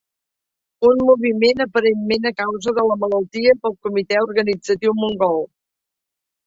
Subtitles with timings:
[0.91, 5.43] Un moviment aparentment a causa de la malaltia del comité organitzatiu mongol.